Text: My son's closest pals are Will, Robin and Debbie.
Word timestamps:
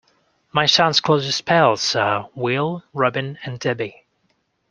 My 0.51 0.65
son's 0.65 0.99
closest 0.99 1.45
pals 1.45 1.95
are 1.95 2.27
Will, 2.33 2.83
Robin 2.91 3.37
and 3.43 3.59
Debbie. 3.59 4.07